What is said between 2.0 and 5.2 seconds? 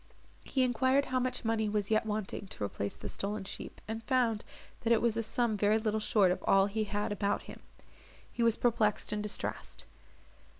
wanting to replace the stolen sheep, and found, that it was